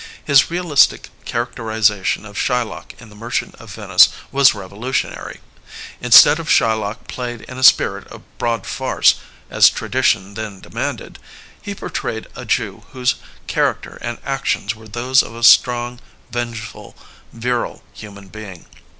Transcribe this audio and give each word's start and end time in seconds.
His 0.25 0.49
realistic 0.49 1.09
characterization 1.25 2.25
of 2.25 2.35
Shylock 2.35 2.99
in 2.99 3.09
the 3.09 3.15
Merchant 3.15 3.53
of 3.59 3.71
Venice 3.75 4.09
was 4.31 4.55
revolutionary. 4.55 5.41
Instead 6.01 6.39
of 6.39 6.49
Shylock 6.49 7.07
played 7.07 7.41
in 7.41 7.59
a 7.59 7.63
spirit 7.63 8.07
of 8.07 8.23
broad 8.39 8.65
farce, 8.65 9.13
as 9.51 9.69
tradition 9.69 10.33
then 10.33 10.59
demanded, 10.59 11.19
he 11.61 11.75
portrayed 11.75 12.25
a 12.35 12.45
Jew 12.45 12.83
whose 12.93 13.13
character 13.45 13.99
and 14.01 14.17
actions 14.25 14.75
were 14.75 14.87
those 14.87 15.21
of 15.21 15.35
a 15.35 15.43
strong, 15.43 15.99
vengeful, 16.31 16.95
virile 17.31 17.83
human 17.93 18.27
being. 18.29 18.65